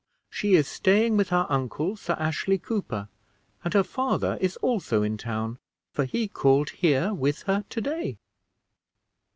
[0.31, 3.07] She is staying with her uncle, Sir Ashley Cooper;
[3.63, 5.59] and her father is also in town,
[5.93, 8.17] for he called here with her to day."